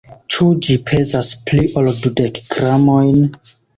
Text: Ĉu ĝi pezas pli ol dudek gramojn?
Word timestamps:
Ĉu 0.35 0.45
ĝi 0.67 0.77
pezas 0.87 1.29
pli 1.49 1.65
ol 1.83 1.91
dudek 2.07 2.41
gramojn? 2.55 3.21